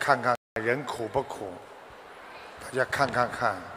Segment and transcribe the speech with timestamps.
[0.00, 1.52] 看看人苦不苦
[2.58, 3.60] 大家看看看